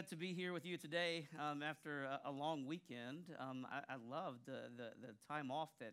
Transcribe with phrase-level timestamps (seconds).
[0.00, 3.24] good to be here with you today um, after a, a, long weekend.
[3.38, 5.92] Um, I, I loved the, the, the, time off that,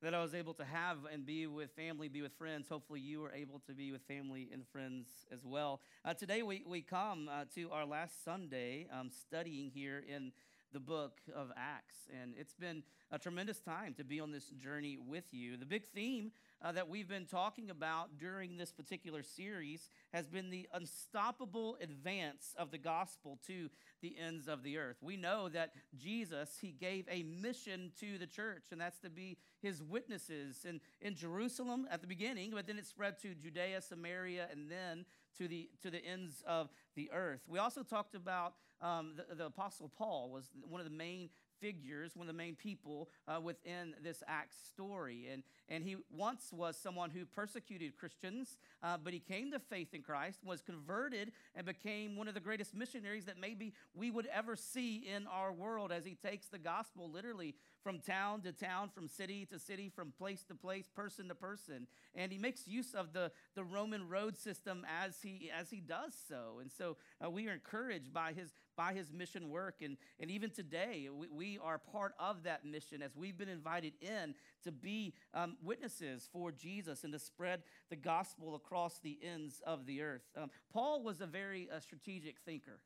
[0.00, 2.70] that I was able to have and be with family, be with friends.
[2.70, 5.82] Hopefully, you were able to be with family and friends as well.
[6.02, 10.32] Uh, today, we, we come uh, to our last Sunday um, studying here in
[10.72, 12.08] the book of Acts.
[12.22, 15.58] And it's been a tremendous time to be on this journey with you.
[15.58, 16.32] The big theme
[16.62, 22.54] uh, that we've been talking about during this particular series has been the unstoppable advance
[22.58, 23.68] of the gospel to
[24.00, 24.96] the ends of the earth.
[25.00, 29.38] We know that Jesus, he gave a mission to the church, and that's to be
[29.60, 34.48] his witnesses in, in Jerusalem at the beginning, but then it spread to Judea, Samaria,
[34.50, 35.04] and then
[35.38, 37.40] to the, to the ends of the earth.
[37.48, 41.30] We also talked about um, the, the Apostle Paul was one of the main
[41.62, 45.28] figures, one of the main people uh, within this Acts story.
[45.32, 49.94] And, and he once was someone who persecuted Christians, uh, but he came to faith
[49.94, 54.26] in Christ, was converted, and became one of the greatest missionaries that maybe we would
[54.26, 58.90] ever see in our world as he takes the gospel literally from town to town,
[58.94, 61.86] from city to city, from place to place, person to person.
[62.14, 66.12] And he makes use of the, the Roman road system as he, as he does
[66.28, 66.58] so.
[66.60, 69.76] And so uh, we are encouraged by his, by his mission work.
[69.82, 73.94] And, and even today, we, we are part of that mission as we've been invited
[74.00, 74.34] in
[74.64, 79.86] to be um, witnesses for Jesus and to spread the gospel across the ends of
[79.86, 80.22] the earth.
[80.36, 82.80] Um, Paul was a very uh, strategic thinker.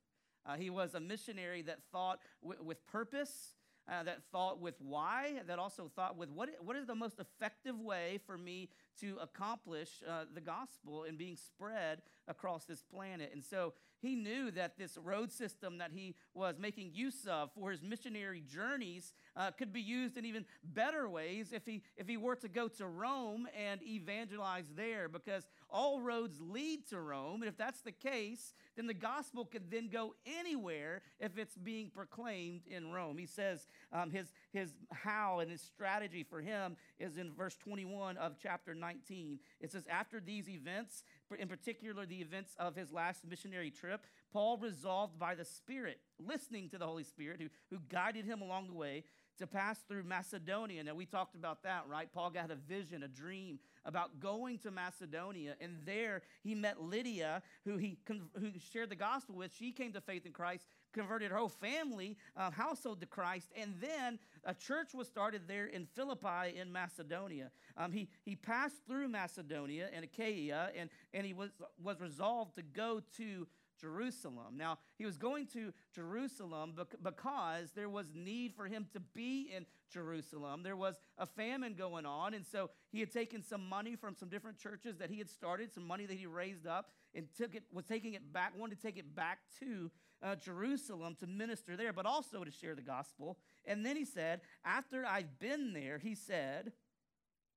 [0.44, 3.55] Uh, he was a missionary that thought w- with purpose
[3.88, 7.78] uh, that thought with why, that also thought with what, what is the most effective
[7.78, 8.68] way for me
[9.00, 13.30] to accomplish uh, the gospel and being spread across this planet.
[13.32, 17.70] And so he knew that this road system that he was making use of for
[17.70, 22.16] his missionary journeys uh, could be used in even better ways if he, if he
[22.16, 27.42] were to go to Rome and evangelize there, because all roads lead to Rome.
[27.42, 31.90] And if that's the case, then the gospel could then go anywhere if it's being
[31.90, 33.18] proclaimed in Rome.
[33.18, 38.16] He says um, his, his how and his strategy for him is in verse 21
[38.16, 39.38] of chapter 19.
[39.60, 41.04] It says, After these events,
[41.38, 46.68] in particular the events of his last missionary trip, Paul resolved by the Spirit, listening
[46.70, 49.04] to the Holy Spirit who, who guided him along the way,
[49.38, 50.82] to pass through Macedonia.
[50.84, 52.10] Now, we talked about that, right?
[52.12, 57.42] Paul got a vision, a dream about going to Macedonia, and there he met Lydia,
[57.64, 59.52] who he who shared the gospel with.
[59.56, 63.74] She came to faith in Christ, converted her whole family, uh, household to Christ, and
[63.80, 67.50] then a church was started there in Philippi in Macedonia.
[67.76, 71.50] Um, he, he passed through Macedonia and Achaia, and, and he was,
[71.82, 73.46] was resolved to go to
[73.80, 74.56] Jerusalem.
[74.56, 79.66] Now, he was going to Jerusalem because there was need for him to be in
[79.92, 80.62] Jerusalem.
[80.62, 84.28] There was a famine going on, and so he had taken some money from some
[84.28, 87.64] different churches that he had started, some money that he raised up, and took it,
[87.72, 89.90] was taking it back, wanted to take it back to
[90.22, 93.38] uh, Jerusalem to minister there, but also to share the gospel.
[93.64, 96.72] And then he said, after I've been there, he said,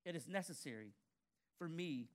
[0.05, 0.93] it is necessary
[1.57, 2.07] for me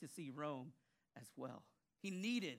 [0.00, 0.72] to see Rome
[1.18, 1.62] as well.
[2.02, 2.58] He needed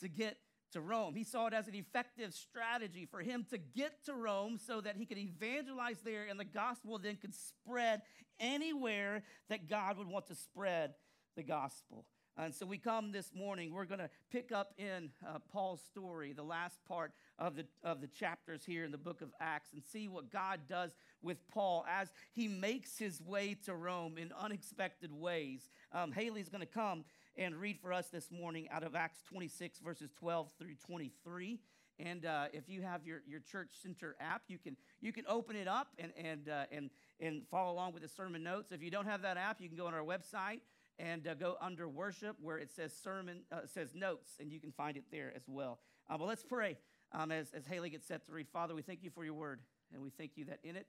[0.00, 0.38] to get
[0.72, 1.14] to Rome.
[1.14, 4.96] He saw it as an effective strategy for him to get to Rome so that
[4.96, 8.02] he could evangelize there and the gospel then could spread
[8.40, 10.94] anywhere that God would want to spread
[11.36, 12.04] the gospel.
[12.38, 16.34] And so we come this morning, we're going to pick up in uh, Paul's story,
[16.34, 19.82] the last part of the, of the chapters here in the book of Acts, and
[19.82, 20.90] see what God does
[21.22, 25.70] with Paul as he makes his way to Rome in unexpected ways.
[25.92, 27.04] Um, Haley's going to come
[27.38, 31.58] and read for us this morning out of Acts 26, verses 12 through 23.
[31.98, 35.56] And uh, if you have your, your church center app, you can you can open
[35.56, 36.90] it up and and uh, and
[37.20, 38.70] and follow along with the sermon notes.
[38.70, 40.60] If you don't have that app, you can go on our website
[40.98, 44.72] and uh, go under worship where it says sermon uh, says notes, and you can
[44.72, 45.78] find it there as well.
[46.10, 46.76] Uh, but let's pray
[47.12, 48.48] um, as as Haley gets set to read.
[48.52, 50.88] Father, we thank you for your word, and we thank you that in it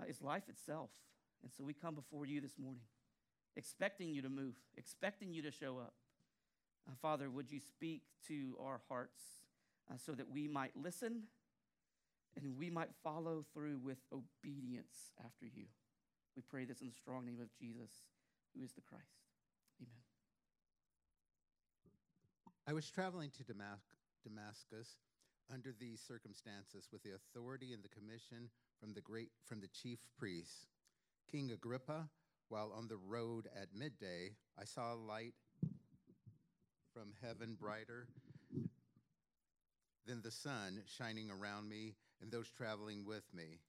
[0.00, 0.88] uh, is life itself.
[1.42, 2.80] And so we come before you this morning
[3.56, 5.94] expecting you to move, expecting you to show up.
[6.88, 9.22] Uh, Father, would you speak to our hearts
[9.90, 11.22] uh, so that we might listen
[12.36, 15.66] and we might follow through with obedience after you?
[16.36, 17.90] We pray this in the strong name of Jesus,
[18.54, 19.04] who is the Christ.
[19.80, 20.02] Amen.
[22.66, 24.96] I was traveling to Damascus
[25.52, 28.48] under these circumstances with the authority and the commission
[28.80, 30.66] from the great from the chief priests.
[31.30, 32.08] King Agrippa
[32.48, 35.34] while on the road at midday, I saw a light
[36.92, 38.06] from heaven brighter
[40.06, 43.60] than the sun shining around me and those traveling with me.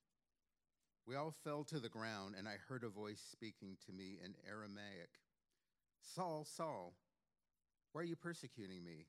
[1.07, 4.33] We all fell to the ground, and I heard a voice speaking to me in
[4.47, 5.09] Aramaic
[6.01, 6.93] Saul, Saul,
[7.91, 9.07] why are you persecuting me?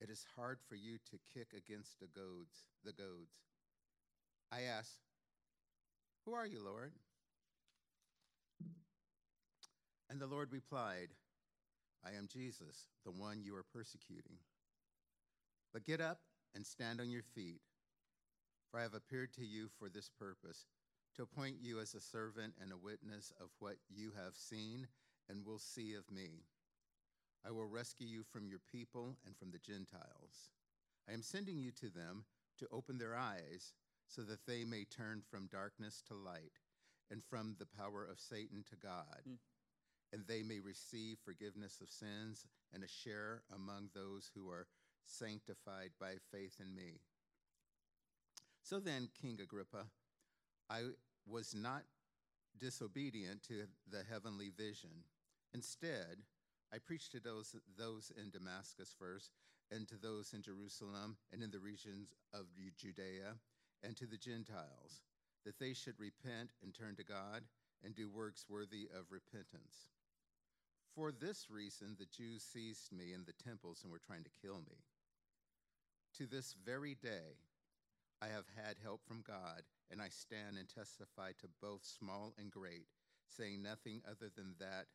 [0.00, 3.34] it is hard for you to kick against the goads, the goads.
[4.52, 5.00] I asked,
[6.24, 6.92] Who are you, Lord?
[10.10, 11.08] And the Lord replied,
[12.04, 14.38] I am Jesus, the one you are persecuting.
[15.72, 16.20] But get up
[16.54, 17.60] and stand on your feet,
[18.70, 20.66] for I have appeared to you for this purpose,
[21.16, 24.86] to appoint you as a servant and a witness of what you have seen
[25.28, 26.44] and will see of me.
[27.46, 30.50] I will rescue you from your people and from the Gentiles.
[31.08, 32.24] I am sending you to them
[32.58, 33.74] to open their eyes
[34.06, 36.58] so that they may turn from darkness to light
[37.10, 39.36] and from the power of Satan to God, mm.
[40.12, 44.66] And they may receive forgiveness of sins and a share among those who are
[45.04, 47.00] sanctified by faith in me.
[48.62, 49.86] So then, King Agrippa,
[50.68, 50.82] I
[51.26, 51.84] was not
[52.58, 55.04] disobedient to the heavenly vision.
[55.54, 56.18] Instead,
[56.72, 59.32] I preached to those, those in Damascus first,
[59.70, 62.46] and to those in Jerusalem and in the regions of
[62.76, 63.36] Judea,
[63.82, 65.02] and to the Gentiles,
[65.44, 67.44] that they should repent and turn to God
[67.84, 69.88] and do works worthy of repentance.
[70.94, 74.58] For this reason, the Jews seized me in the temples and were trying to kill
[74.58, 74.82] me.
[76.18, 77.38] To this very day,
[78.20, 82.50] I have had help from God, and I stand and testify to both small and
[82.50, 82.86] great,
[83.28, 84.86] saying nothing other than that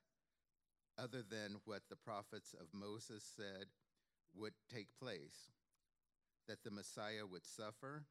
[0.97, 3.65] other than what the prophets of Moses said
[4.35, 5.51] would take place
[6.47, 8.03] that the Messiah would suffer,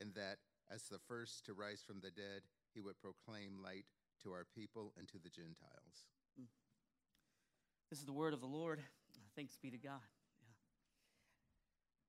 [0.00, 0.38] and that
[0.70, 2.42] as the first to rise from the dead,
[2.74, 3.86] he would proclaim light
[4.22, 6.04] to our people and to the Gentiles.
[7.88, 8.80] This is the word of the Lord.
[9.36, 10.00] Thanks be to God.
[10.42, 10.48] Yeah.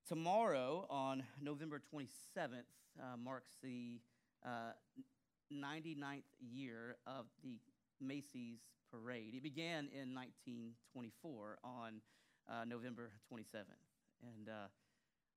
[0.07, 2.63] Tomorrow, on November 27th,
[2.99, 3.99] uh, marks the
[4.43, 4.71] uh,
[5.53, 7.59] 99th year of the
[8.01, 8.57] Macy's
[8.91, 9.35] parade.
[9.35, 12.01] It began in 1924 on
[12.49, 13.65] uh, November 27th.
[14.23, 14.67] And uh,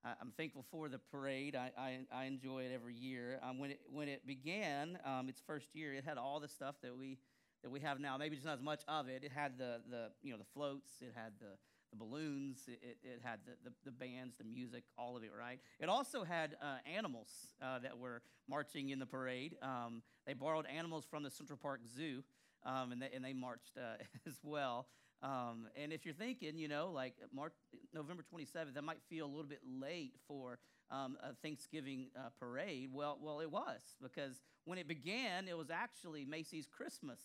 [0.02, 1.54] I, am thankful for the parade.
[1.54, 3.40] I, I, I enjoy it every year.
[3.42, 6.76] Um, when, it, when it began, um, its first year, it had all the stuff
[6.82, 7.18] that we,
[7.62, 8.16] that we have now.
[8.16, 9.24] Maybe just not as much of it.
[9.24, 11.56] It had the, the, you know, the floats, it had the,
[11.90, 15.58] the balloons, it, it, had the, the, the, bands, the music, all of it, right?
[15.80, 17.28] It also had uh, animals
[17.62, 19.56] uh, that were marching in the parade.
[19.62, 22.22] Um, they borrowed animals from the Central Park Zoo
[22.64, 24.86] um, and, they, and they marched uh, as well.
[25.22, 27.52] Um, and if you're thinking, you know, like March,
[27.92, 30.58] November 27th, that might feel a little bit late for
[30.90, 32.88] um, a Thanksgiving uh, parade.
[32.92, 37.20] Well, well, it was because when it began, it was actually Macy's Christmas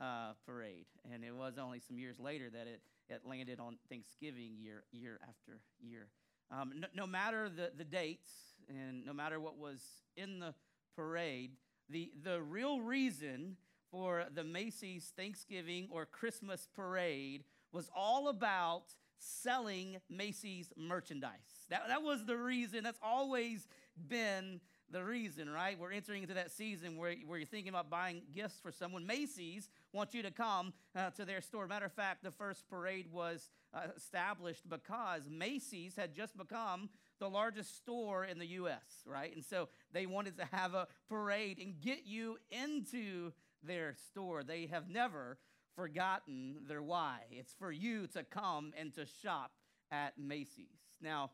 [0.00, 4.56] uh, parade, and it was only some years later that it, it landed on Thanksgiving
[4.58, 6.08] year year after year.
[6.50, 8.30] Um, no, no, matter the, the dates
[8.68, 9.80] and no matter what was
[10.16, 10.54] in the
[10.96, 11.52] parade,
[11.90, 13.56] the, the real reason
[13.90, 21.66] for the Macy's Thanksgiving or Christmas parade was all about selling Macy's merchandise.
[21.70, 22.84] That, that was the reason.
[22.84, 23.66] That's always
[24.08, 25.78] been the reason, right?
[25.78, 29.06] We're entering into that season where, where you're thinking about buying gifts for someone.
[29.06, 31.66] Macy's wants you to come uh, to their store.
[31.66, 37.28] Matter of fact, the first parade was uh, established because Macy's had just become the
[37.28, 39.34] largest store in the U.S., right?
[39.34, 44.42] And so they wanted to have a parade and get you into their store.
[44.42, 45.38] They have never
[45.76, 47.18] forgotten their why.
[47.30, 49.52] It's for you to come and to shop
[49.90, 50.80] at Macy's.
[51.00, 51.30] Now,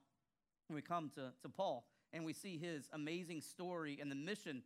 [0.73, 1.84] we come to, to Paul
[2.14, 4.62] and we see his amazing story and the mission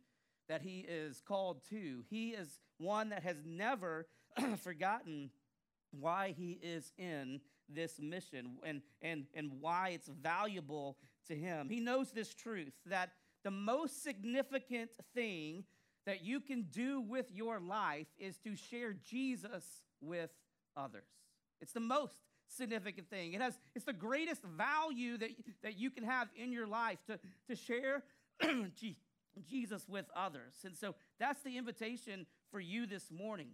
[0.47, 2.03] that he is called to.
[2.09, 4.07] He is one that has never
[4.63, 5.31] forgotten
[5.91, 11.69] why he is in this mission and, and, and why it's valuable to him.
[11.69, 13.11] He knows this truth that
[13.43, 15.63] the most significant thing
[16.05, 19.63] that you can do with your life is to share Jesus
[20.01, 20.31] with
[20.75, 21.07] others.
[21.61, 22.15] It's the most
[22.49, 23.33] significant thing.
[23.33, 25.29] It has, it's the greatest value that,
[25.63, 28.03] that you can have in your life to, to share
[29.49, 30.53] Jesus with others.
[30.65, 33.49] And so that's the invitation for you this morning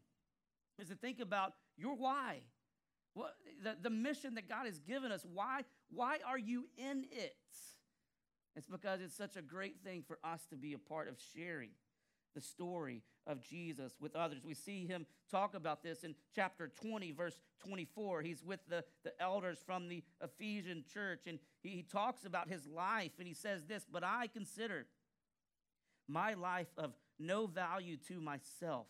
[0.79, 2.39] is to think about your why.
[3.13, 5.25] What, the, the mission that God has given us.
[5.33, 7.35] Why, why are you in it?
[8.55, 11.69] It's because it's such a great thing for us to be a part of sharing
[12.35, 14.43] the story of Jesus with others.
[14.43, 18.21] We see him talk about this in chapter 20, verse 24.
[18.21, 22.67] He's with the, the elders from the Ephesian church, and he, he talks about his
[22.67, 24.85] life, and he says this But I consider
[26.07, 28.87] my life of no value to myself.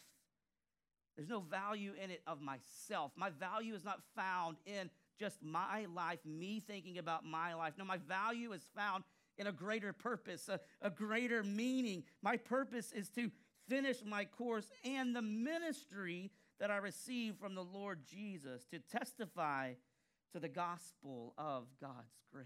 [1.16, 3.14] There's no value in it of myself.
[3.16, 7.74] My value is not found in just my life, me thinking about my life.
[7.78, 9.06] No, my value is found
[9.38, 12.04] in a greater purpose, a, a greater meaning.
[12.22, 13.32] My purpose is to
[13.68, 19.74] finish my course and the ministry that I received from the Lord Jesus to testify
[20.34, 22.46] to the gospel of God's grace.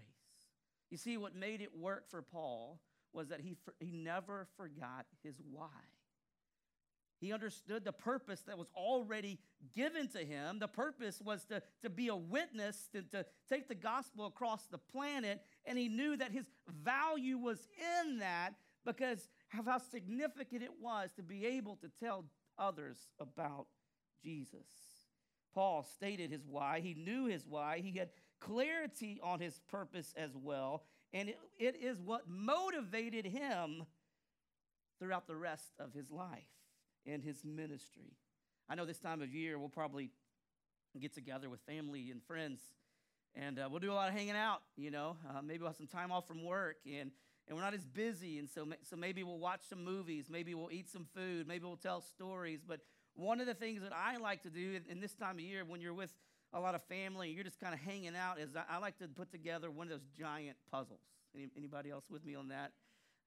[0.90, 2.80] You see, what made it work for Paul
[3.12, 5.68] was that he, he never forgot his why.
[7.20, 9.38] He understood the purpose that was already
[9.74, 10.58] given to him.
[10.58, 14.78] The purpose was to, to be a witness, to, to take the gospel across the
[14.78, 16.46] planet, and he knew that his
[16.82, 17.68] value was
[18.02, 18.54] in that
[18.86, 22.24] because of how significant it was to be able to tell
[22.58, 23.66] others about
[24.22, 24.68] Jesus.
[25.54, 26.80] Paul stated his why.
[26.80, 27.80] He knew his why.
[27.80, 28.10] He had
[28.40, 30.84] clarity on his purpose as well.
[31.12, 33.84] And it, it is what motivated him
[34.98, 36.59] throughout the rest of his life
[37.06, 38.12] and his ministry.
[38.68, 40.10] I know this time of year we'll probably
[41.00, 42.60] get together with family and friends
[43.34, 45.16] and uh, we'll do a lot of hanging out, you know.
[45.28, 47.10] Uh, maybe we'll have some time off from work and,
[47.46, 48.38] and we're not as busy.
[48.38, 50.26] And so, so maybe we'll watch some movies.
[50.28, 51.46] Maybe we'll eat some food.
[51.46, 52.60] Maybe we'll tell stories.
[52.66, 52.80] But
[53.14, 55.64] one of the things that I like to do in, in this time of year
[55.64, 56.10] when you're with
[56.52, 58.98] a lot of family and you're just kind of hanging out is I, I, like
[58.98, 61.00] to put together one of those giant puzzles.
[61.34, 62.72] Any, anybody else with me on that?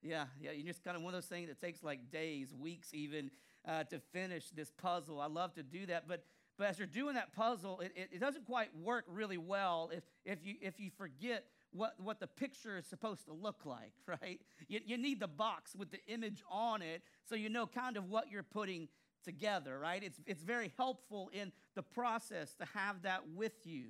[0.02, 0.50] Yeah, yeah.
[0.50, 3.30] You're just kind of one of those things that takes like days, weeks even
[3.66, 5.20] uh, to finish this puzzle.
[5.20, 6.24] I love to do that, but
[6.56, 10.04] but as you're doing that puzzle, it, it, it doesn't quite work really well if
[10.24, 11.44] if you if you forget
[11.74, 14.40] what, what the picture is supposed to look like, right?
[14.68, 18.08] You, you need the box with the image on it so you know kind of
[18.08, 18.88] what you're putting
[19.24, 20.02] together, right?
[20.02, 23.86] It's, it's very helpful in the process to have that with you.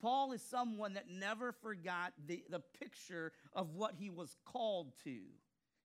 [0.00, 5.18] Paul is someone that never forgot the, the picture of what he was called to.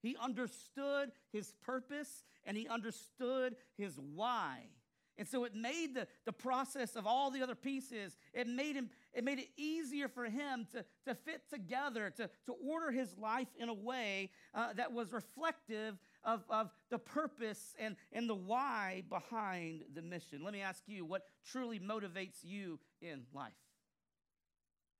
[0.08, 4.70] He understood his purpose and he understood his why.
[5.18, 8.90] And so it made the, the process of all the other pieces, it made him,
[9.14, 13.50] it made it easier for him to, to fit together, to, to order his life
[13.60, 19.04] in a way uh, that was reflective of, of the purpose and, and the why
[19.10, 20.42] behind the mission.
[20.42, 23.52] Let me ask you what truly motivates you in life?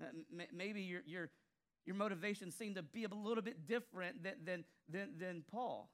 [0.02, 0.08] Uh,
[0.54, 1.30] maybe your, your,
[1.88, 5.90] your motivations seem to be a little bit different than, than, than, than Paul.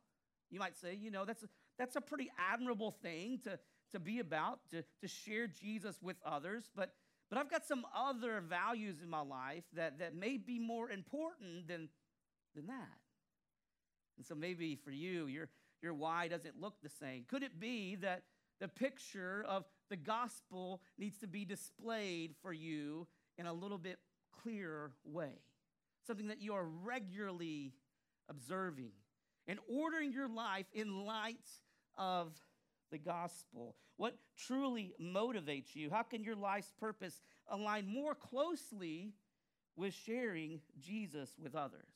[0.49, 3.59] You might say, you know, that's a, that's a pretty admirable thing to,
[3.91, 6.93] to be about, to, to share Jesus with others, but,
[7.29, 11.67] but I've got some other values in my life that, that may be more important
[11.67, 11.89] than,
[12.55, 12.97] than that.
[14.17, 15.49] And so maybe for you, your,
[15.81, 17.25] your why doesn't look the same.
[17.29, 18.23] Could it be that
[18.59, 23.07] the picture of the gospel needs to be displayed for you
[23.37, 23.99] in a little bit
[24.41, 25.33] clearer way?
[26.05, 27.73] Something that you are regularly
[28.29, 28.91] observing
[29.47, 31.47] and ordering your life in light
[31.97, 32.33] of
[32.91, 33.75] the gospel?
[33.97, 35.89] What truly motivates you?
[35.89, 39.13] How can your life's purpose align more closely
[39.75, 41.93] with sharing Jesus with others?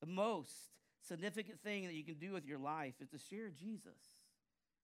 [0.00, 0.52] The most
[1.06, 3.98] significant thing that you can do with your life is to share Jesus.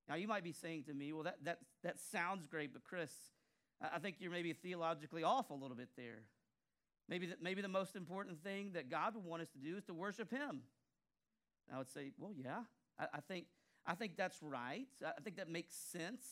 [0.09, 3.11] Now, you might be saying to me, well, that, that, that sounds great, but Chris,
[3.81, 6.23] I think you're maybe theologically off a little bit there.
[7.09, 9.85] Maybe the, maybe the most important thing that God would want us to do is
[9.85, 10.63] to worship Him.
[11.73, 12.61] I would say, well, yeah,
[12.99, 13.47] I, I think
[13.87, 14.87] I think that's right.
[15.05, 16.23] I think that makes sense.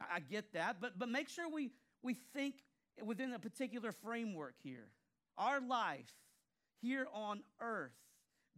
[0.00, 1.70] I, I get that, but but make sure we
[2.02, 2.56] we think
[3.04, 4.90] within a particular framework here.
[5.38, 6.12] Our life
[6.82, 7.92] here on earth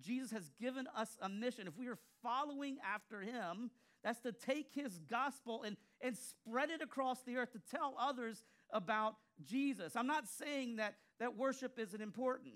[0.01, 1.67] Jesus has given us a mission.
[1.67, 3.71] If we are following after him,
[4.03, 8.45] that's to take his gospel and, and spread it across the earth to tell others
[8.71, 9.95] about Jesus.
[9.95, 12.55] I'm not saying that, that worship isn't important.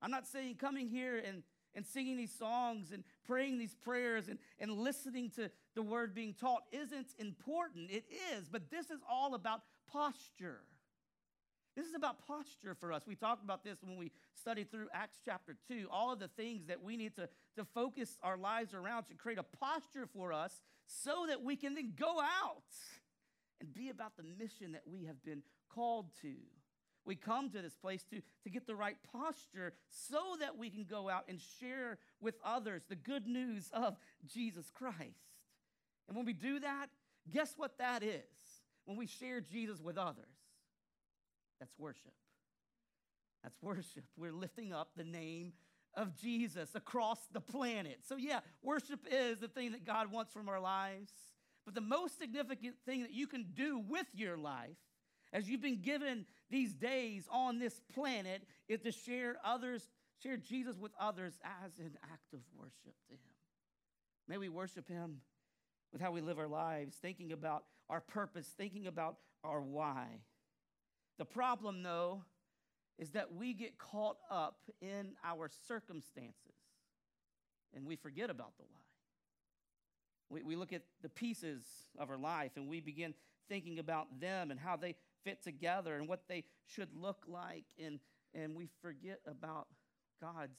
[0.00, 1.42] I'm not saying coming here and,
[1.74, 6.32] and singing these songs and praying these prayers and, and listening to the word being
[6.32, 7.90] taught isn't important.
[7.90, 8.04] It
[8.34, 9.60] is, but this is all about
[9.92, 10.60] posture.
[11.76, 13.02] This is about posture for us.
[13.06, 15.88] We talked about this when we studied through Acts chapter 2.
[15.90, 19.38] All of the things that we need to, to focus our lives around to create
[19.38, 22.62] a posture for us so that we can then go out
[23.60, 26.32] and be about the mission that we have been called to.
[27.04, 30.84] We come to this place to, to get the right posture so that we can
[30.84, 34.98] go out and share with others the good news of Jesus Christ.
[36.08, 36.88] And when we do that,
[37.32, 38.22] guess what that is?
[38.84, 40.26] When we share Jesus with others
[41.60, 42.12] that's worship.
[43.42, 44.04] That's worship.
[44.16, 45.52] We're lifting up the name
[45.94, 48.00] of Jesus across the planet.
[48.08, 51.12] So, yeah, worship is the thing that God wants from our lives.
[51.64, 54.76] But the most significant thing that you can do with your life,
[55.32, 59.88] as you've been given these days on this planet, is to share others,
[60.22, 63.34] share Jesus with others as an act of worship to Him.
[64.28, 65.20] May we worship Him
[65.92, 70.06] with how we live our lives, thinking about our purpose, thinking about our why.
[71.18, 72.22] The problem, though,
[72.98, 76.34] is that we get caught up in our circumstances
[77.74, 78.80] and we forget about the why.
[80.28, 81.62] We, we look at the pieces
[81.98, 83.14] of our life and we begin
[83.48, 87.64] thinking about them and how they fit together and what they should look like.
[87.82, 88.00] And,
[88.34, 89.66] and we forget about
[90.20, 90.58] God's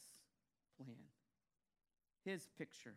[0.78, 0.96] plan,
[2.26, 2.96] His picture,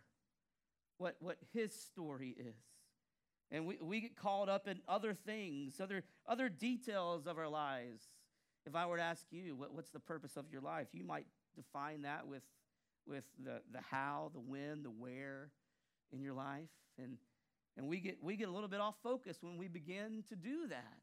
[0.99, 2.57] what, what His story is.
[3.51, 8.03] And we, we get caught up in other things, other, other details of our lives.
[8.67, 10.89] If I were to ask you, what, what's the purpose of your life?
[10.93, 12.43] You might define that with,
[13.07, 15.51] with the, the how, the when, the where
[16.13, 16.71] in your life.
[16.99, 17.19] And,
[17.77, 20.67] and we, get, we get a little bit off focus when we begin to do
[20.69, 20.99] that.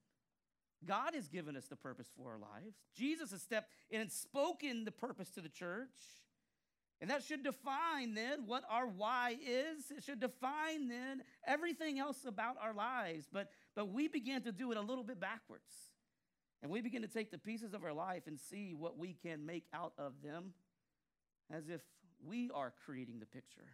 [0.85, 2.75] God has given us the purpose for our lives.
[2.95, 5.89] Jesus has stepped in and spoken the purpose to the church.
[7.01, 9.91] And that should define then what our why is.
[9.95, 13.27] It should define then everything else about our lives.
[13.31, 15.73] But, but we begin to do it a little bit backwards.
[16.61, 19.45] And we begin to take the pieces of our life and see what we can
[19.45, 20.53] make out of them
[21.51, 21.81] as if
[22.23, 23.67] we are creating the picture,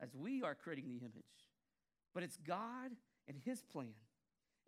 [0.00, 1.24] as we are creating the image.
[2.14, 2.92] But it's God
[3.28, 3.92] and His plan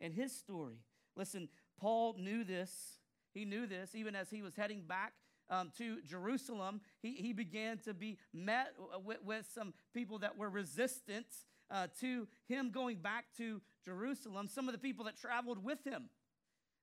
[0.01, 0.81] and His story.
[1.17, 1.49] Listen,
[1.79, 2.99] Paul knew this.
[3.33, 5.13] He knew this even as he was heading back
[5.49, 6.81] um, to Jerusalem.
[7.03, 8.75] He, he began to be met
[9.05, 11.27] with, with some people that were resistant
[11.71, 14.49] uh, to him going back to Jerusalem.
[14.49, 16.09] Some of the people that traveled with him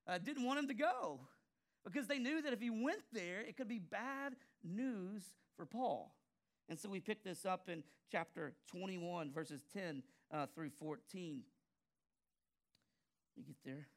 [0.06, 1.20] uh, didn't want him to go
[1.84, 5.22] because they knew that if he went there, it could be bad news
[5.56, 6.14] for Paul.
[6.68, 11.42] And so we pick this up in chapter 21, verses 10 uh, through 14.
[13.36, 13.88] Let me get there.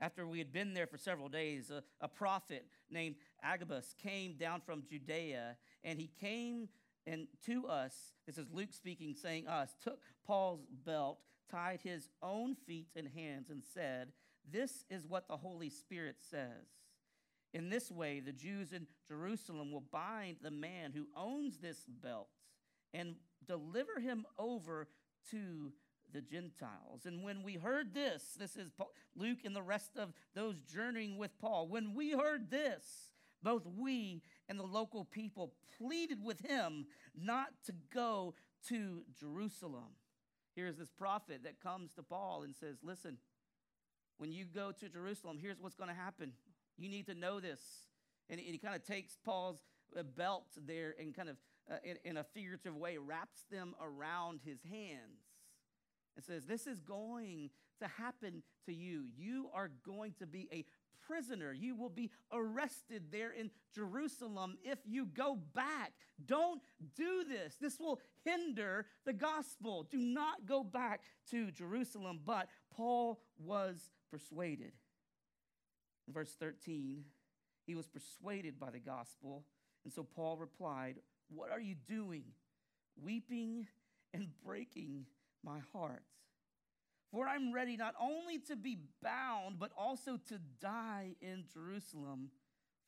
[0.00, 4.60] After we had been there for several days, a, a, prophet named Agabus came down
[4.60, 6.68] from Judea, and he came
[7.06, 11.18] and to us, this is Luke speaking, saying us, took Paul's belt,
[11.50, 14.08] tied his own feet and hands, and said,
[14.50, 16.66] This is what the Holy Spirit says.
[17.54, 22.28] In this way, the Jews in Jerusalem will bind the man who owns this belt
[22.92, 23.14] and
[23.46, 24.88] deliver him over
[25.30, 25.72] to
[26.12, 27.06] the Gentiles.
[27.06, 28.70] And when we heard this, this is
[29.14, 31.68] Luke and the rest of those journeying with Paul.
[31.68, 33.10] When we heard this,
[33.42, 38.34] both we and the local people pleaded with him not to go
[38.68, 39.94] to Jerusalem.
[40.54, 43.18] Here's this prophet that comes to Paul and says, Listen,
[44.18, 46.32] when you go to Jerusalem, here's what's going to happen.
[46.78, 47.60] You need to know this.
[48.28, 49.58] And he kind of takes Paul's
[49.96, 51.36] uh, belt there and kind of,
[51.70, 55.25] uh, in, in a figurative way, wraps them around his hands
[56.16, 57.50] and says, This is going
[57.80, 59.04] to happen to you.
[59.16, 60.64] You are going to be a
[61.06, 61.52] prisoner.
[61.52, 65.92] You will be arrested there in Jerusalem if you go back.
[66.24, 66.60] Don't
[66.94, 67.56] do this.
[67.60, 69.86] This will hinder the gospel.
[69.90, 72.20] Do not go back to Jerusalem.
[72.24, 74.72] But Paul was persuaded.
[76.08, 77.04] In verse 13,
[77.66, 79.44] he was persuaded by the gospel.
[79.84, 80.96] And so Paul replied,
[81.28, 82.24] What are you doing?
[83.00, 83.66] Weeping
[84.14, 85.04] and breaking
[85.46, 86.02] my heart.
[87.12, 92.30] For I'm ready not only to be bound, but also to die in Jerusalem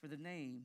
[0.01, 0.65] for the name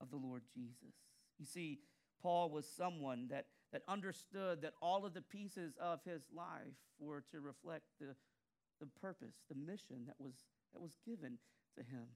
[0.00, 0.94] of the Lord Jesus.
[1.38, 1.80] You see,
[2.22, 7.22] Paul was someone that, that understood that all of the pieces of his life were
[7.32, 8.14] to reflect the,
[8.80, 10.34] the purpose, the mission that was,
[10.72, 11.38] that was given
[11.76, 12.06] to him.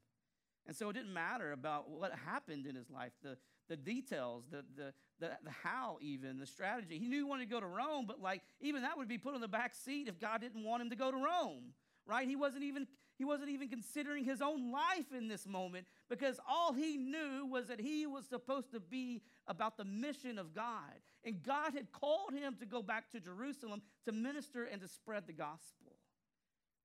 [0.66, 3.36] And so it didn't matter about what happened in his life, the,
[3.68, 6.98] the details, the, the, the, the how, even, the strategy.
[6.98, 9.34] He knew he wanted to go to Rome, but like even that would be put
[9.34, 11.74] on the back seat if God didn't want him to go to Rome,
[12.06, 12.28] right?
[12.28, 12.86] He wasn't even,
[13.18, 17.66] he wasn't even considering his own life in this moment because all he knew was
[17.66, 21.00] that he was supposed to be about the mission of God.
[21.24, 25.26] And God had called him to go back to Jerusalem to minister and to spread
[25.26, 25.96] the gospel.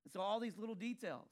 [0.03, 1.29] And so all these little details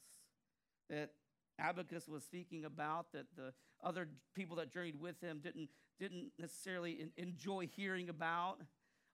[0.89, 1.11] that
[1.59, 6.91] Agabus was speaking about that the other people that journeyed with him didn't, didn't necessarily
[7.01, 8.57] in, enjoy hearing about.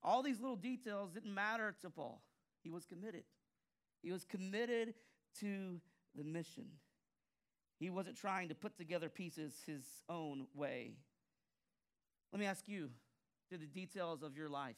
[0.04, 2.22] All these little details didn't matter to Paul.
[2.64, 3.24] He was committed.
[4.02, 4.96] He was committed
[5.40, 5.80] to
[6.16, 6.66] the mission.
[7.80, 10.94] He wasn't trying to put together pieces his own way.
[12.32, 12.90] Let me ask you
[13.50, 14.78] did the details of your life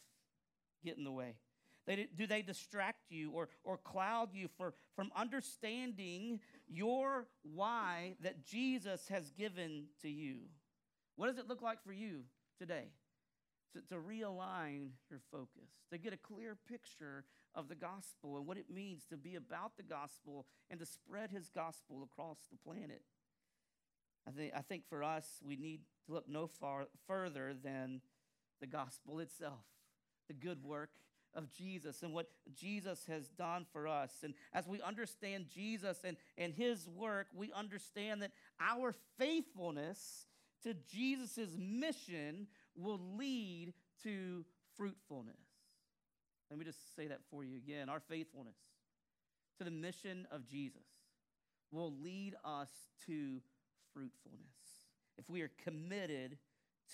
[0.83, 1.35] get in the way?
[1.85, 8.45] They, do they distract you or, or cloud you for, from understanding your why that
[8.45, 10.37] Jesus has given to you?
[11.17, 12.21] What does it look like for you
[12.57, 12.87] today?
[13.73, 18.57] To, to realign your focus, to get a clear picture of the gospel and what
[18.57, 23.01] it means to be about the gospel and to spread his gospel across the planet.
[24.27, 28.01] I think, I think for us, we need to look no far further than
[28.61, 29.65] the gospel itself,
[30.27, 30.91] the good work
[31.35, 34.11] of Jesus and what Jesus has done for us.
[34.23, 40.27] And as we understand Jesus and, and his work, we understand that our faithfulness
[40.63, 44.45] to Jesus' mission will lead to
[44.77, 45.35] fruitfulness.
[46.49, 47.89] Let me just say that for you again.
[47.89, 48.55] Our faithfulness
[49.57, 50.81] to the mission of Jesus
[51.71, 52.69] will lead us
[53.07, 53.41] to
[53.93, 54.39] fruitfulness.
[55.17, 56.37] If we are committed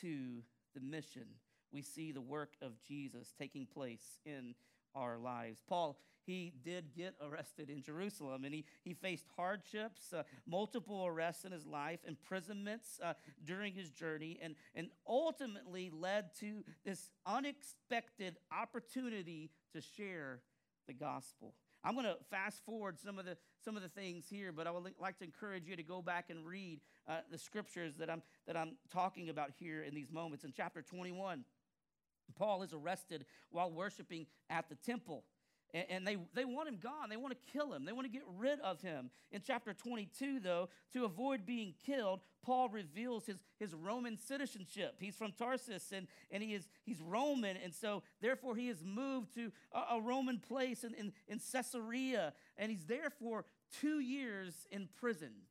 [0.02, 1.26] to the mission,
[1.72, 4.56] we see the work of Jesus taking place in
[4.96, 5.62] our lives.
[5.68, 11.46] Paul, he did get arrested in Jerusalem and he, he faced hardships, uh, multiple arrests
[11.46, 18.38] in his life, imprisonments uh, during his journey, and, and ultimately led to this unexpected
[18.52, 20.42] opportunity to share
[20.88, 21.54] the gospel.
[21.84, 24.72] I'm going to fast forward some of the some of the things here, but I
[24.72, 28.22] would like to encourage you to go back and read uh, the scriptures that I'm
[28.48, 30.44] that I'm talking about here in these moments.
[30.44, 31.46] In chapter 21,
[32.36, 35.24] Paul is arrested while worshiping at the temple.
[35.72, 37.10] And they, they want him gone.
[37.10, 37.86] They want to kill him.
[37.86, 39.12] They want to get rid of him.
[39.32, 44.96] In chapter 22, though, to avoid being killed, Paul reveals his, his Roman citizenship.
[45.00, 47.56] He's from Tarsus and, and he is, he's Roman.
[47.56, 52.34] And so, therefore, he is moved to a, a Roman place in, in, in Caesarea.
[52.58, 53.46] And he's there for
[53.80, 55.46] two years imprisoned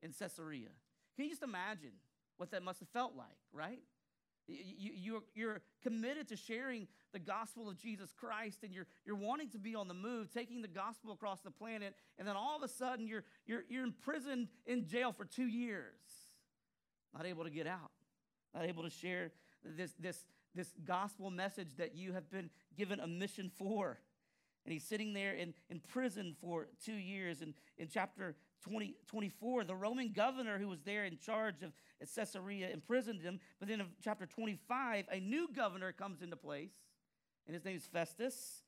[0.00, 0.68] in Caesarea.
[1.16, 1.92] Can you just imagine
[2.36, 3.80] what that must have felt like, right?
[4.48, 9.58] You, you're, committed to sharing the gospel of Jesus Christ and you're, you're wanting to
[9.58, 12.68] be on the move, taking the gospel across the planet, and then all of a
[12.68, 16.00] sudden you're, you're, you're imprisoned in jail for two years,
[17.14, 17.90] not able to get out,
[18.54, 19.32] not able to share
[19.64, 23.98] this, this, this gospel message that you have been given a mission for.
[24.64, 27.40] And he's sitting there in, in prison for two years.
[27.40, 31.72] And in chapter 20, 24, the Roman governor who was there in charge of
[32.14, 33.40] Caesarea imprisoned him.
[33.58, 36.72] But then in chapter 25, a new governor comes into place,
[37.46, 38.62] and his name is Festus.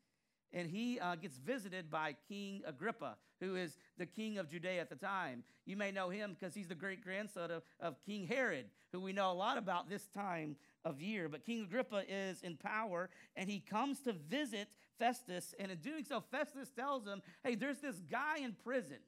[0.52, 4.88] And he uh, gets visited by King Agrippa, who is the king of Judea at
[4.88, 5.44] the time.
[5.66, 9.12] You may know him because he's the great grandson of, of King Herod, who we
[9.12, 11.28] know a lot about this time of year.
[11.28, 15.54] But King Agrippa is in power, and he comes to visit Festus.
[15.58, 18.98] And in doing so, Festus tells him, Hey, there's this guy in prison,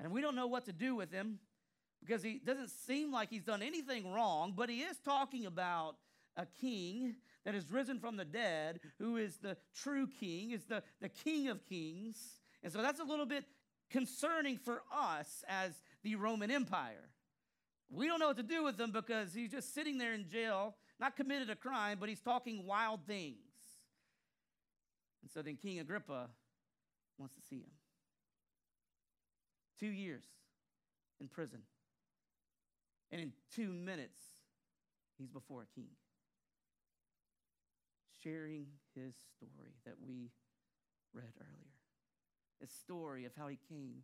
[0.00, 1.38] and we don't know what to do with him
[2.00, 5.96] because he doesn't seem like he's done anything wrong, but he is talking about
[6.36, 10.82] a king that is risen from the dead, who is the true king, is the,
[11.00, 12.40] the king of kings.
[12.62, 13.44] And so that's a little bit
[13.90, 17.10] concerning for us as the Roman Empire.
[17.90, 20.76] We don't know what to do with him because he's just sitting there in jail,
[20.98, 23.36] not committed a crime, but he's talking wild things.
[25.22, 26.28] And so then King Agrippa
[27.18, 27.79] wants to see him.
[29.80, 30.24] Two years
[31.20, 31.60] in prison.
[33.10, 34.20] And in two minutes,
[35.18, 35.88] he's before a king,
[38.22, 40.30] sharing his story that we
[41.14, 41.74] read earlier.
[42.62, 44.02] A story of how he came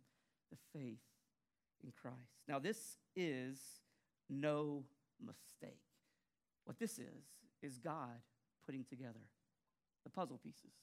[0.49, 0.97] to faith
[1.83, 2.17] in Christ.
[2.47, 3.59] Now, this is
[4.29, 4.83] no
[5.23, 5.79] mistake.
[6.65, 7.23] What this is,
[7.61, 8.19] is God
[8.65, 9.21] putting together
[10.03, 10.73] the puzzle pieces.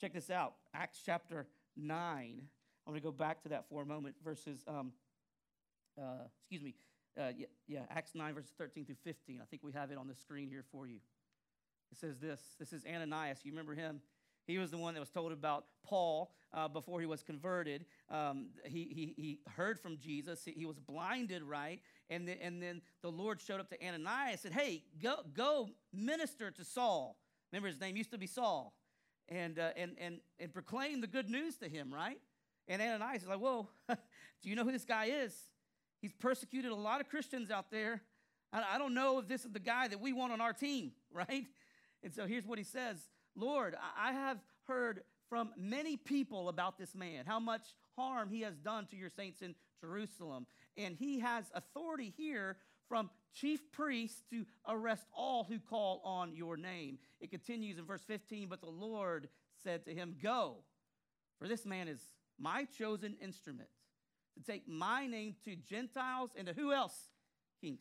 [0.00, 2.42] Check this out Acts chapter 9.
[2.88, 4.92] I'm going to go back to that for a moment, verses, um,
[6.00, 6.74] uh, excuse me,
[7.20, 9.40] uh, yeah, yeah, Acts 9, verses 13 through 15.
[9.42, 10.96] I think we have it on the screen here for you.
[11.92, 13.40] It says this This is Ananias.
[13.44, 14.00] You remember him?
[14.46, 17.84] He was the one that was told about Paul uh, before he was converted.
[18.10, 20.42] Um, he, he, he heard from Jesus.
[20.46, 21.82] He, he was blinded, right?
[22.08, 25.68] And then, and then the Lord showed up to Ananias and said, Hey, go, go
[25.92, 27.18] minister to Saul.
[27.52, 28.72] Remember, his name used to be Saul.
[29.28, 32.18] And, uh, and, and, and proclaim the good news to him, right?
[32.68, 33.96] And Ananias is like, Whoa, do
[34.42, 35.34] you know who this guy is?
[36.00, 38.02] He's persecuted a lot of Christians out there.
[38.52, 41.46] I don't know if this is the guy that we want on our team, right?
[42.02, 42.96] And so here's what he says
[43.36, 47.62] Lord, I have heard from many people about this man, how much
[47.96, 50.46] harm he has done to your saints in Jerusalem.
[50.76, 52.56] And he has authority here
[52.88, 56.98] from chief priests to arrest all who call on your name.
[57.20, 59.28] It continues in verse 15, but the Lord
[59.62, 60.58] said to him, Go,
[61.38, 62.00] for this man is
[62.38, 63.68] my chosen instrument
[64.36, 66.96] to take my name to Gentiles and to who else?
[67.60, 67.80] Kings.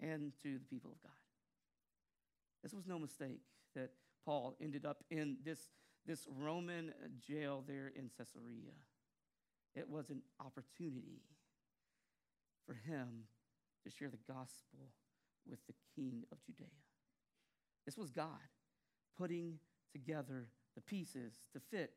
[0.00, 1.12] And to the people of God.
[2.62, 3.40] This was no mistake
[3.74, 3.90] that
[4.24, 5.58] Paul ended up in this,
[6.06, 6.92] this Roman
[7.26, 8.72] jail there in Caesarea.
[9.74, 11.22] It was an opportunity
[12.66, 13.24] for him
[13.84, 14.92] to share the gospel
[15.48, 16.66] with the king of Judea.
[17.86, 18.28] This was God
[19.16, 19.58] putting
[19.92, 21.92] together the pieces to fit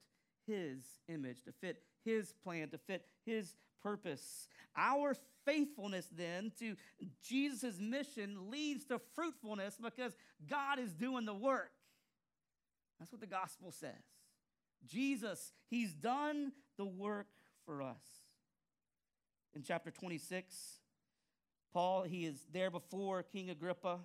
[0.47, 4.47] his image, to fit his plan, to fit his purpose.
[4.75, 6.75] Our faithfulness then to
[7.21, 10.13] Jesus' mission leads to fruitfulness because
[10.49, 11.71] God is doing the work.
[12.99, 13.91] That's what the gospel says.
[14.86, 17.27] Jesus, he's done the work
[17.65, 18.03] for us.
[19.53, 20.79] In chapter 26,
[21.73, 23.99] Paul, he is there before King Agrippa.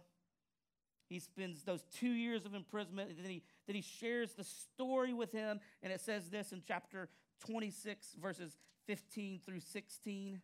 [1.08, 5.14] He spends those two years of imprisonment, and then he, then he shares the story
[5.14, 5.60] with him.
[5.82, 7.08] And it says this in chapter
[7.46, 10.40] 26, verses 15 through 16.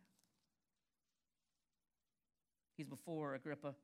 [2.77, 3.75] He's before Agrippa.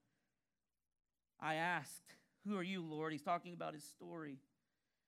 [1.40, 2.16] I asked,
[2.46, 3.12] Who are you, Lord?
[3.12, 4.38] He's talking about his story.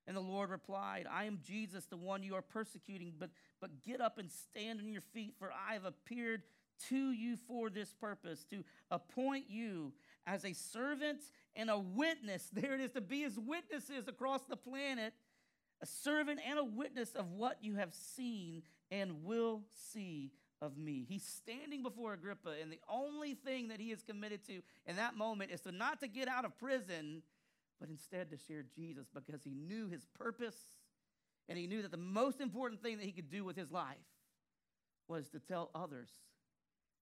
[0.05, 3.29] And the Lord replied, I am Jesus, the one you are persecuting, but,
[3.61, 6.43] but get up and stand on your feet, for I have appeared
[6.89, 9.93] to you for this purpose, to appoint you
[10.25, 11.21] as a servant
[11.55, 12.49] and a witness.
[12.53, 15.13] There it is, to be his witnesses across the planet,
[15.81, 21.05] a servant and a witness of what you have seen and will see of me.
[21.07, 25.15] He's standing before Agrippa, and the only thing that he is committed to in that
[25.15, 27.21] moment is to not to get out of prison,
[27.79, 30.55] but instead to share Jesus because he knew his purpose
[31.49, 33.97] and he knew that the most important thing that he could do with his life
[35.07, 36.09] was to tell others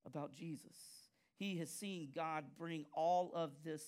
[0.06, 0.76] about Jesus.
[1.38, 3.84] He has seen God bring all of this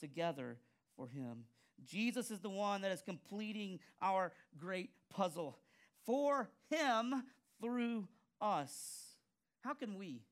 [0.00, 0.58] together
[0.96, 1.44] for him.
[1.84, 5.58] Jesus is the one that is completing our great puzzle
[6.04, 7.22] for him
[7.60, 8.08] through
[8.40, 9.16] us.
[9.60, 10.22] How can we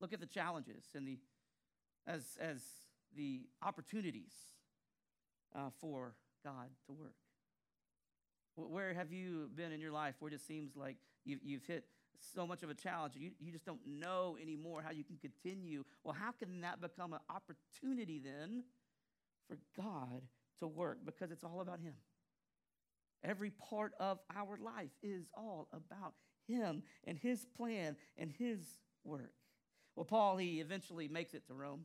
[0.00, 1.18] look at the challenges and the
[2.06, 2.62] as as
[3.16, 4.32] the opportunities
[5.54, 7.14] uh, for God to work?
[8.54, 11.84] Where have you been in your life where it just seems like you've, you've hit
[12.34, 15.84] so much of a challenge you, you just don't know anymore how you can continue?
[16.02, 18.64] Well, how can that become an opportunity then
[19.48, 20.22] for God
[20.60, 20.98] to work?
[21.04, 21.94] Because it's all about Him.
[23.24, 26.14] Every part of our life is all about
[26.46, 28.60] Him and His plan and His
[29.04, 29.32] work.
[29.96, 31.84] Well, Paul, he eventually makes it to Rome.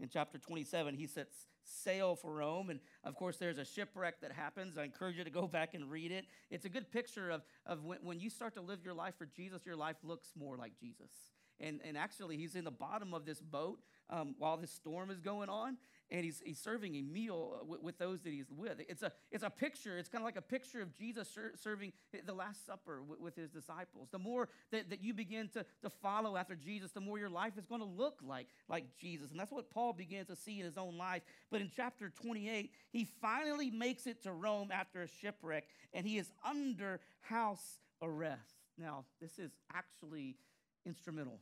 [0.00, 2.70] In chapter 27, he sets sail for Rome.
[2.70, 4.76] And of course, there's a shipwreck that happens.
[4.76, 6.24] I encourage you to go back and read it.
[6.50, 9.26] It's a good picture of, of when, when you start to live your life for
[9.26, 11.12] Jesus, your life looks more like Jesus.
[11.60, 13.78] And, and actually, he's in the bottom of this boat
[14.10, 15.76] um, while this storm is going on
[16.12, 18.82] and he's, he's serving a meal uh, with, with, those that he's with.
[18.86, 21.92] It's a, it's a picture, it's kind of like a picture of Jesus ser- serving
[22.26, 24.08] the Last Supper with, with, his disciples.
[24.12, 27.54] The more that, that you begin to, to follow after Jesus, the more your life
[27.56, 29.30] is going to look like, like Jesus.
[29.30, 31.22] And that's what Paul begins to see in his own life.
[31.50, 36.18] But in chapter 28, he finally makes it to Rome after a shipwreck, and he
[36.18, 38.56] is under house arrest.
[38.76, 40.36] Now, this is actually
[40.84, 41.40] instrumental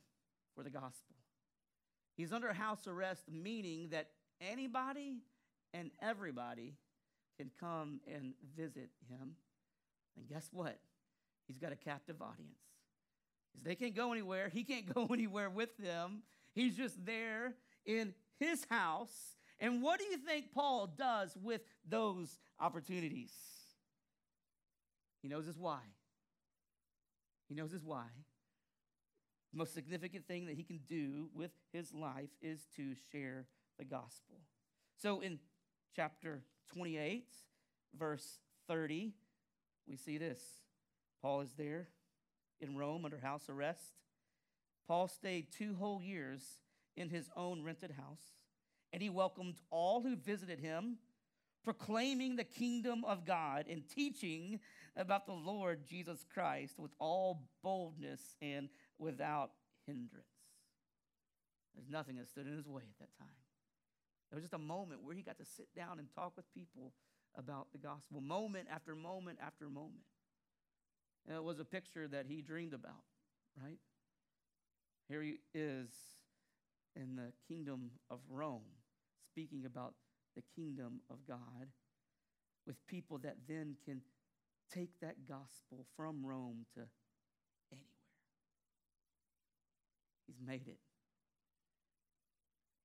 [0.54, 1.16] for the gospel.
[2.16, 5.18] He's under house arrest, meaning that anybody
[5.72, 6.74] and everybody
[7.38, 9.36] can come and visit him.
[10.16, 10.78] And guess what?
[11.46, 12.58] He's got a captive audience.
[13.62, 14.48] They can't go anywhere.
[14.48, 16.22] He can't go anywhere with them.
[16.54, 19.36] He's just there in his house.
[19.58, 23.32] And what do you think Paul does with those opportunities?
[25.22, 25.80] He knows his why.
[27.48, 28.06] He knows his why.
[29.52, 33.46] The most significant thing that he can do with his life is to share
[33.80, 34.36] the gospel.
[35.00, 35.38] So in
[35.96, 36.42] chapter
[36.74, 37.24] 28,
[37.98, 38.38] verse
[38.68, 39.12] 30,
[39.88, 40.42] we see this.
[41.22, 41.88] Paul is there
[42.60, 43.94] in Rome under house arrest.
[44.86, 46.42] Paul stayed two whole years
[46.94, 48.34] in his own rented house,
[48.92, 50.98] and he welcomed all who visited him,
[51.64, 54.60] proclaiming the kingdom of God and teaching
[54.94, 59.52] about the Lord Jesus Christ with all boldness and without
[59.86, 60.26] hindrance.
[61.74, 63.39] There's nothing that stood in his way at that time.
[64.30, 66.92] There was just a moment where he got to sit down and talk with people
[67.36, 70.04] about the gospel, moment after moment after moment.
[71.26, 73.04] And it was a picture that he dreamed about,
[73.60, 73.78] right?
[75.08, 75.90] Here he is
[76.94, 78.62] in the kingdom of Rome,
[79.32, 79.94] speaking about
[80.36, 81.68] the kingdom of God
[82.66, 84.00] with people that then can
[84.72, 86.80] take that gospel from Rome to
[87.72, 87.88] anywhere.
[90.26, 90.78] He's made it.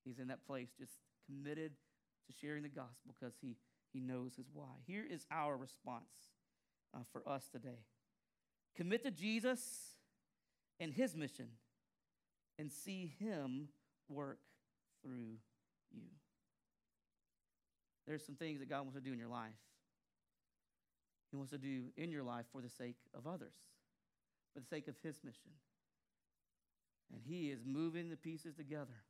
[0.05, 0.93] He's in that place just
[1.25, 1.71] committed
[2.27, 3.55] to sharing the gospel because he,
[3.91, 4.69] he knows his why.
[4.85, 6.03] Here is our response
[6.93, 7.83] uh, for us today
[8.75, 9.61] commit to Jesus
[10.79, 11.47] and his mission
[12.59, 13.69] and see him
[14.09, 14.39] work
[15.01, 15.37] through
[15.93, 16.07] you.
[18.05, 19.53] There's some things that God wants to do in your life.
[21.31, 23.53] He wants to do in your life for the sake of others,
[24.53, 25.51] for the sake of his mission.
[27.11, 29.03] And he is moving the pieces together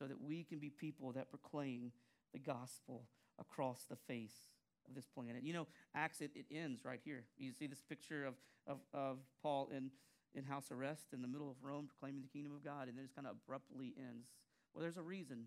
[0.00, 1.92] so that we can be people that proclaim
[2.32, 3.04] the gospel
[3.38, 4.48] across the face
[4.88, 5.42] of this planet.
[5.44, 7.24] You know, Acts, it, it ends right here.
[7.36, 8.34] You see this picture of,
[8.66, 9.90] of, of Paul in,
[10.34, 13.04] in house arrest in the middle of Rome proclaiming the kingdom of God, and then
[13.04, 14.28] it kind of abruptly ends.
[14.72, 15.46] Well, there's a reason.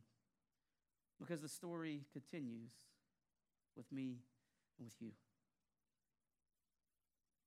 [1.19, 2.71] Because the story continues
[3.75, 4.17] with me
[4.77, 5.11] and with you.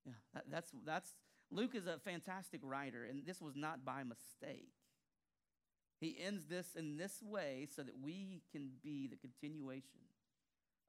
[0.04, 1.14] Yeah, that, that's, that's,
[1.52, 4.72] Luke is a fantastic writer, and this was not by mistake.
[6.00, 10.00] He ends this in this way so that we can be the continuation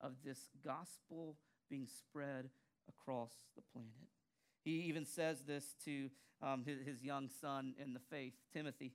[0.02, 1.38] of this gospel
[1.70, 2.50] being spread
[2.88, 3.92] across the planet.
[4.64, 6.10] He even says this to
[6.42, 8.92] um, his, his young son in the faith, Timothy,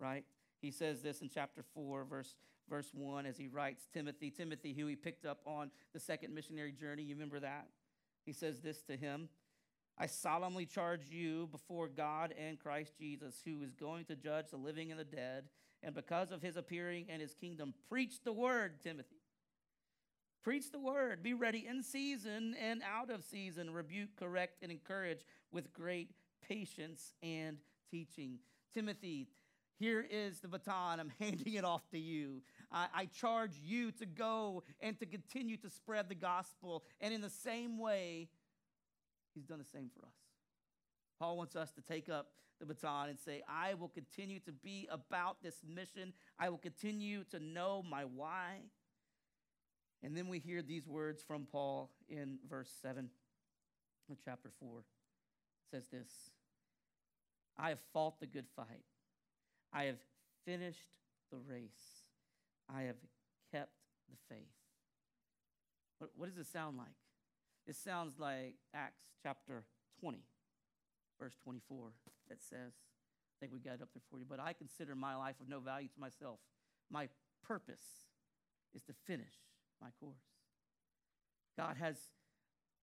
[0.00, 0.24] right?
[0.60, 2.34] He says this in chapter 4, verse,
[2.68, 6.72] verse 1, as he writes Timothy, Timothy, who he picked up on the second missionary
[6.72, 7.02] journey.
[7.02, 7.68] You remember that?
[8.24, 9.28] He says this to him
[9.98, 14.56] I solemnly charge you before God and Christ Jesus, who is going to judge the
[14.56, 15.44] living and the dead,
[15.82, 19.16] and because of his appearing and his kingdom, preach the word, Timothy.
[20.44, 21.22] Preach the word.
[21.22, 23.70] Be ready in season and out of season.
[23.70, 25.20] Rebuke, correct, and encourage
[25.52, 26.10] with great
[26.48, 27.58] patience and
[27.90, 28.38] teaching.
[28.72, 29.28] Timothy,
[29.78, 31.00] here is the baton.
[31.00, 32.42] I'm handing it off to you.
[32.72, 36.84] I, I, charge you to go and to continue to spread the gospel.
[37.00, 38.28] And in the same way,
[39.38, 40.14] he's done the same for us.
[41.18, 42.28] Paul wants us to take up
[42.60, 46.12] the baton and say, I will continue to be about this mission.
[46.38, 48.62] I will continue to know my why.
[50.02, 53.08] And then we hear these words from Paul in verse 7
[54.10, 54.80] of chapter 4.
[54.80, 54.84] It
[55.70, 56.10] says this
[57.56, 58.84] I have fought the good fight.
[59.72, 59.98] I have
[60.44, 60.98] finished
[61.30, 62.04] the race.
[62.72, 62.96] I have
[63.52, 63.72] kept
[64.08, 64.46] the faith.
[65.98, 66.88] What, what does it sound like?
[67.68, 69.62] It sounds like Acts chapter
[70.00, 70.18] 20,
[71.20, 71.90] verse 24,
[72.30, 75.14] that says, I think we got it up there for you, but I consider my
[75.14, 76.38] life of no value to myself.
[76.90, 77.08] My
[77.46, 77.82] purpose
[78.74, 79.34] is to finish
[79.82, 80.16] my course.
[81.58, 81.96] God has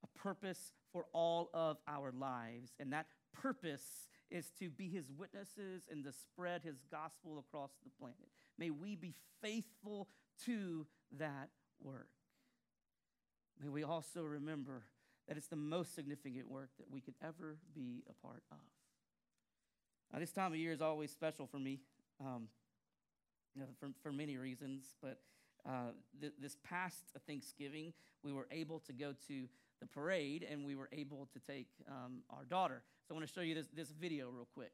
[0.04, 5.88] a purpose for all of our lives, and that purpose is to be his witnesses
[5.90, 8.30] and to spread his gospel across the planet.
[8.60, 10.10] May we be faithful
[10.46, 10.86] to
[11.18, 11.50] that
[11.82, 12.10] work.
[13.62, 14.84] May we also remember
[15.28, 18.58] that it's the most significant work that we could ever be a part of.
[20.14, 21.80] Now, this time of year is always special for me
[22.20, 22.48] um,
[23.56, 25.20] you know, for, for many reasons, but
[25.68, 29.48] uh, th- this past Thanksgiving, we were able to go to
[29.80, 32.84] the parade and we were able to take um, our daughter.
[33.08, 34.72] So I want to show you this, this video real quick.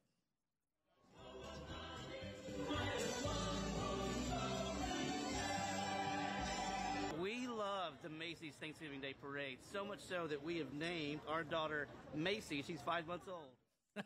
[7.86, 11.88] Love the Macy's Thanksgiving Day Parade, so much so that we have named our daughter
[12.14, 12.64] Macy.
[12.66, 14.06] She's five months old.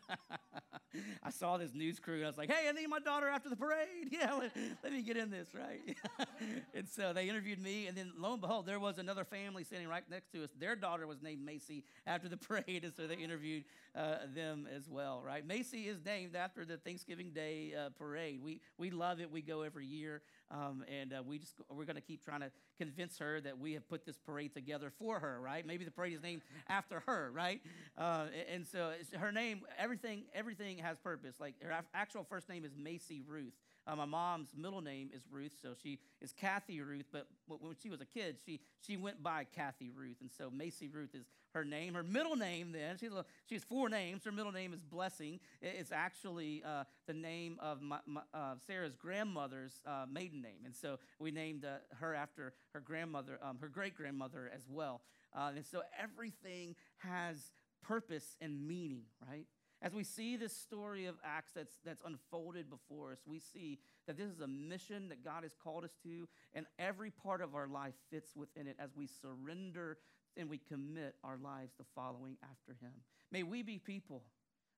[1.22, 3.50] I saw this news crew and I was like, hey, I need my daughter after
[3.50, 3.76] the parade.
[4.10, 5.96] Yeah, let, let me get in this, right?
[6.74, 9.88] and so they interviewed me, and then lo and behold, there was another family sitting
[9.88, 10.50] right next to us.
[10.58, 14.88] Their daughter was named Macy after the parade, and so they interviewed uh, them as
[14.88, 15.46] well, right?
[15.46, 18.40] Macy is named after the Thanksgiving Day uh, parade.
[18.42, 19.30] We, we love it.
[19.30, 22.50] We go every year, um, and uh, we just, we're going to keep trying to
[22.78, 25.66] convince her that we have put this parade together for her, right?
[25.66, 27.60] Maybe the parade is named after her, right?
[27.98, 31.36] Uh, and so her name, everything, everything has purpose.
[31.40, 33.54] Like her actual first name is Macy Ruth.
[33.86, 37.06] Uh, my mom's middle name is Ruth, so she is Kathy Ruth.
[37.12, 40.88] But when she was a kid, she she went by Kathy Ruth, and so Macy
[40.88, 41.94] Ruth is her name.
[41.94, 44.24] Her middle name, then she's a, she has four names.
[44.24, 45.40] Her middle name is Blessing.
[45.62, 50.74] It's actually uh, the name of my, my, uh, Sarah's grandmother's uh, maiden name, and
[50.74, 55.00] so we named uh, her after her grandmother, um, her great grandmother as well.
[55.34, 59.46] Uh, and so everything has purpose and meaning, right?
[59.86, 64.16] As we see this story of Acts that's, that's unfolded before us, we see that
[64.16, 67.68] this is a mission that God has called us to, and every part of our
[67.68, 69.98] life fits within it as we surrender
[70.36, 72.90] and we commit our lives to following after Him.
[73.30, 74.24] May we be people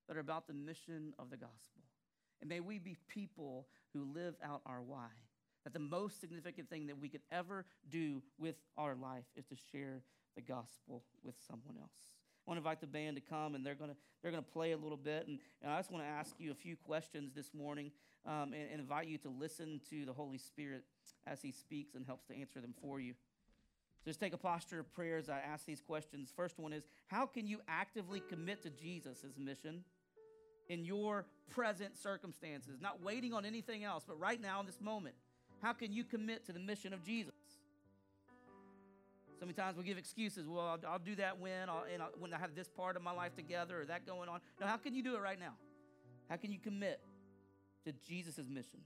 [0.09, 1.85] that are about the mission of the gospel.
[2.42, 5.09] And may we be people who live out our why.
[5.64, 9.57] That the most significant thing that we could ever do with our life is to
[9.72, 10.03] share
[10.37, 12.18] the gospel with someone else.
[12.49, 14.51] I want to invite the band to come, and they're going to they're going to
[14.51, 15.28] play a little bit.
[15.28, 17.90] And, and, I just want to ask you a few questions this morning,
[18.24, 20.84] um, and, and invite you to listen to the Holy Spirit
[21.26, 23.12] as He speaks and helps to answer them for you.
[23.99, 26.32] So just take a posture of prayer as I ask these questions.
[26.34, 29.84] First one is How can you actively commit to Jesus' mission
[30.70, 32.80] in your present circumstances?
[32.80, 35.16] Not waiting on anything else, but right now in this moment.
[35.61, 37.34] How can you commit to the mission of Jesus?
[39.39, 40.49] So many times we give excuses.
[40.49, 43.12] Well, I'll, I'll do that when, I'll, I'll, when I have this part of my
[43.12, 44.41] life together or that going on.
[44.61, 45.55] No, how can you do it right now?
[46.28, 47.01] How can you commit
[47.84, 48.80] to Jesus' mission?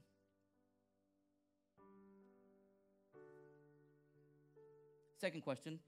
[5.19, 5.79] Second question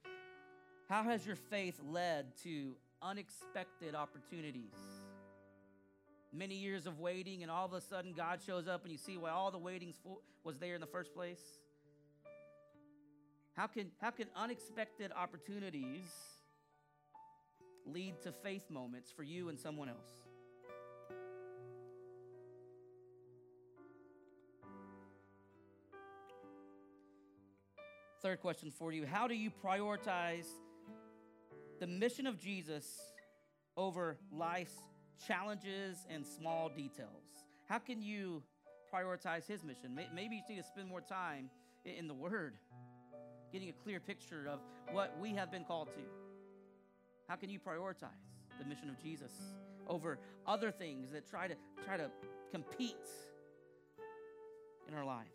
[0.90, 4.74] How has your faith led to unexpected opportunities?
[6.34, 9.16] Many years of waiting, and all of a sudden God shows up, and you see
[9.16, 9.94] why all the waiting
[10.44, 11.40] was there in the first place.
[13.56, 16.10] How can, how can unexpected opportunities
[17.86, 20.26] lead to faith moments for you and someone else?
[28.22, 30.48] Third question for you How do you prioritize
[31.80, 33.00] the mission of Jesus
[33.78, 34.84] over life's
[35.26, 37.24] challenges and small details?
[37.70, 38.44] How can you
[38.94, 39.98] prioritize his mission?
[40.14, 41.50] Maybe you need to spend more time
[41.86, 42.56] in the Word
[43.56, 44.60] getting a clear picture of
[44.92, 46.02] what we have been called to.
[47.30, 48.10] How can you prioritize
[48.60, 49.32] the mission of Jesus
[49.88, 52.12] over other things that try to try to
[52.52, 53.08] compete
[54.90, 55.30] in our lives?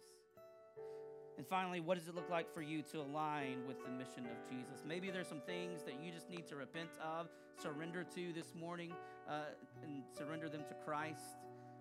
[1.39, 4.51] And finally, what does it look like for you to align with the mission of
[4.51, 4.85] Jesus?
[4.87, 8.93] Maybe there's some things that you just need to repent of, surrender to this morning,
[9.31, 9.45] uh,
[9.83, 11.39] and surrender them to Christ.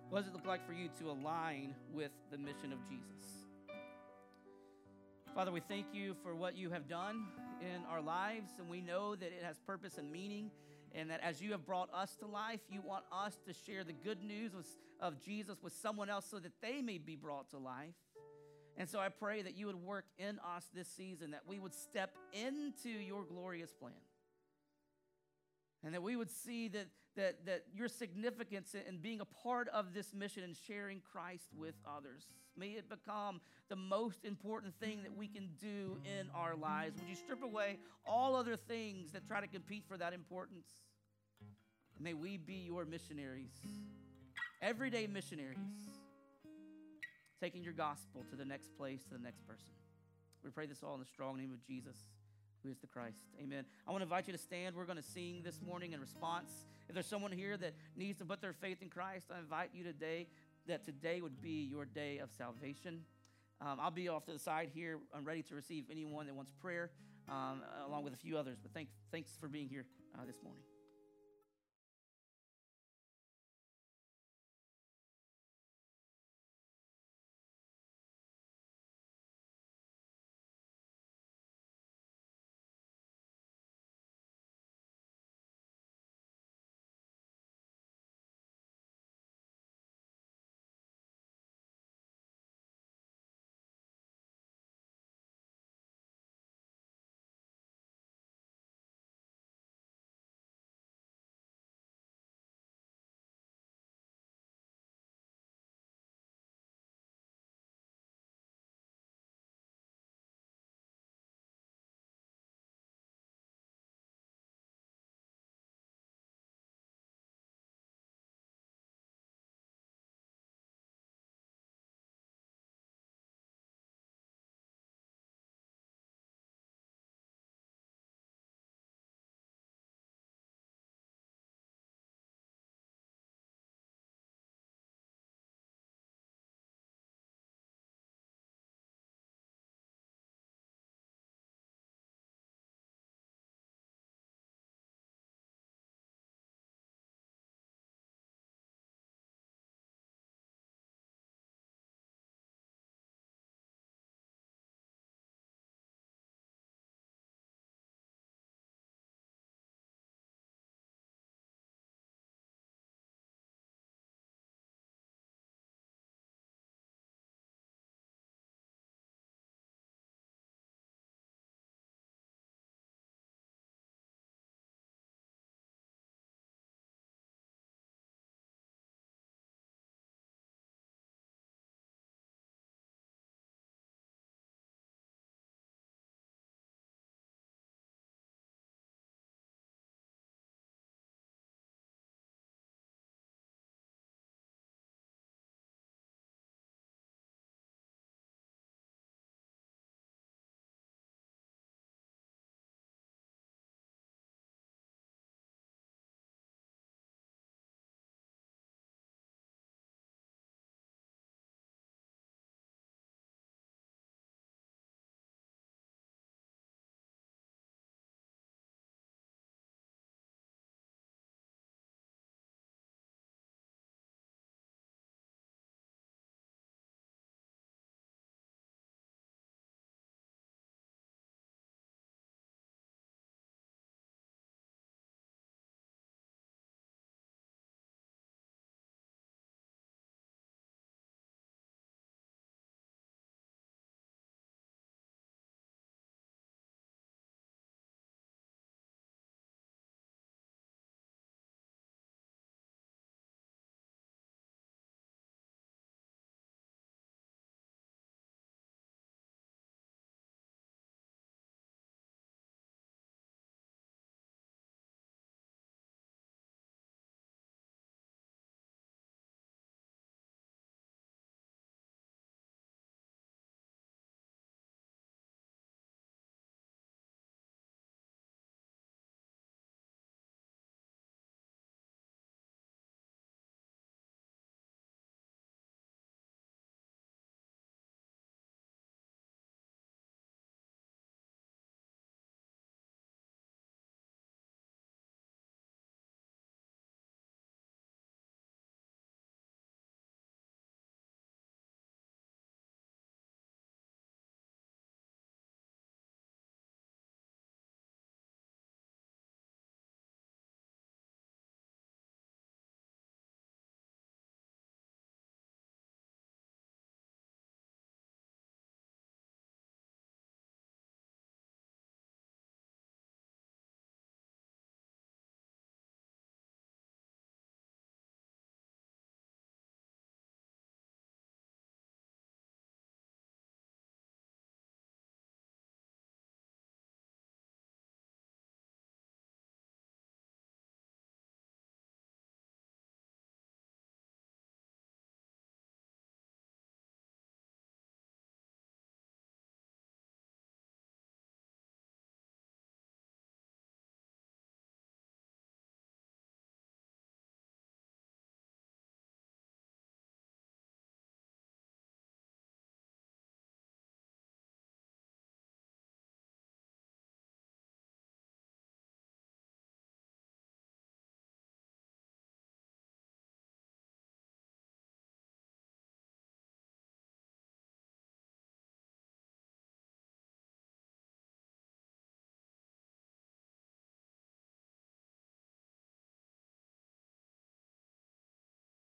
[0.08, 3.39] What does it look like for you to align with the mission of Jesus?
[5.32, 7.26] Father, we thank you for what you have done
[7.60, 10.50] in our lives, and we know that it has purpose and meaning,
[10.92, 13.92] and that as you have brought us to life, you want us to share the
[13.92, 14.66] good news of,
[14.98, 17.94] of Jesus with someone else so that they may be brought to life.
[18.76, 21.74] And so I pray that you would work in us this season, that we would
[21.74, 23.92] step into your glorious plan.
[25.84, 26.86] And that we would see that,
[27.20, 31.74] that, that your significance in being a part of this mission and sharing Christ with
[31.86, 32.26] others.
[32.56, 36.98] May it become the most important thing that we can do in our lives.
[36.98, 40.66] Would you strip away all other things that try to compete for that importance?
[41.98, 43.52] May we be your missionaries,
[44.62, 45.58] everyday missionaries
[47.40, 49.72] taking your gospel to the next place, to the next person.
[50.42, 51.96] We pray this all in the strong name of Jesus,
[52.62, 53.18] who is the Christ.
[53.42, 53.64] Amen.
[53.86, 54.74] I want to invite you to stand.
[54.74, 56.50] We're going to sing this morning in response.
[56.88, 59.84] If there's someone here that needs to put their faith in Christ, I invite you
[59.84, 60.26] today
[60.66, 63.00] that today would be your day of salvation.
[63.60, 64.98] Um, I'll be off to the side here.
[65.14, 66.90] I'm ready to receive anyone that wants prayer,
[67.28, 68.58] um, along with a few others.
[68.62, 69.84] But thank, thanks for being here
[70.14, 70.62] uh, this morning.